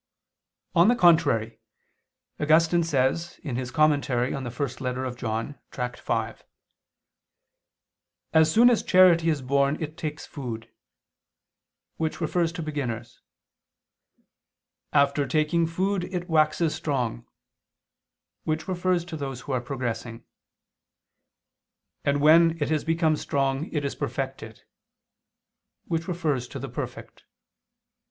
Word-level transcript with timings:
On 0.73 0.87
the 0.87 0.95
contrary, 0.95 1.59
Augustine 2.39 2.81
says 2.83 3.39
(In 3.43 3.53
prim. 3.55 3.67
canon. 4.01 5.15
Joan. 5.15 5.59
Tract. 5.69 5.99
v) 6.01 6.43
"As 8.33 8.51
soon 8.51 8.71
as 8.71 8.81
charity 8.81 9.29
is 9.29 9.43
born 9.43 9.77
it 9.79 9.97
takes 9.99 10.25
food," 10.25 10.71
which 11.97 12.19
refers 12.19 12.51
to 12.53 12.63
beginners, 12.63 13.21
"after 14.91 15.27
taking 15.27 15.67
food, 15.67 16.05
it 16.05 16.27
waxes 16.27 16.73
strong," 16.73 17.27
which 18.43 18.67
refers 18.67 19.05
to 19.05 19.15
those 19.15 19.41
who 19.41 19.51
are 19.51 19.61
progressing, 19.61 20.25
"and 22.03 22.21
when 22.21 22.57
it 22.59 22.71
has 22.71 22.83
become 22.83 23.15
strong 23.15 23.67
it 23.71 23.85
is 23.85 23.93
perfected," 23.93 24.63
which 25.85 26.07
refers 26.07 26.47
to 26.47 26.57
the 26.57 26.69
perfect. 26.69 27.23